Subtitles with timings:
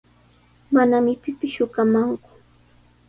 [0.75, 2.29] Manami pipis shuqamanku.